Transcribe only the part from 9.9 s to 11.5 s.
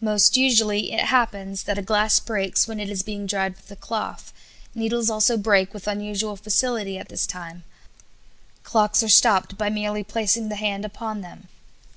placing the hand upon them.